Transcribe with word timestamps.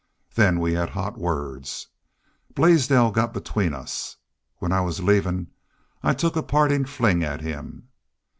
Then 0.33 0.59
we 0.59 0.73
had 0.73 0.89
hot 0.89 1.15
words. 1.19 1.85
Blaisdell 2.55 3.11
got 3.11 3.35
between 3.35 3.71
us. 3.75 4.17
When 4.57 4.71
I 4.71 4.81
was 4.81 5.03
leavin' 5.03 5.51
I 6.01 6.15
took 6.15 6.35
a 6.35 6.41
partin' 6.41 6.85
fling 6.87 7.23
at 7.23 7.41
him. 7.41 7.87